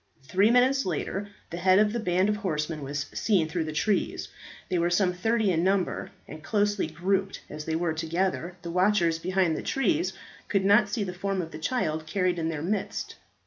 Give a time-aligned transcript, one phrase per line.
[0.23, 4.29] Three minutes later the head of a band of horsemen was seen through the trees.
[4.67, 9.19] They were some thirty in number, and, closely grouped as they were together, the watchers
[9.19, 10.13] behind the trees
[10.47, 13.13] could not see the form of the child carried in their midst.